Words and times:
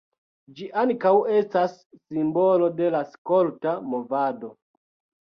Ĝi 0.59 0.67
ankaŭ 0.83 1.11
estas 1.39 1.75
simbolo 1.97 2.71
de 2.79 2.87
la 2.97 3.03
skolta 3.11 3.75
movado. 3.93 4.51